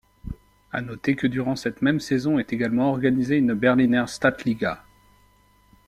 [0.71, 4.83] À noter que durant cette même saison est également organisée une Berliner Stadtliga.